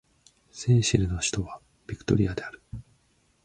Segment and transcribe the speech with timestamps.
[0.49, 2.63] セーシェルの首都はビクトリアである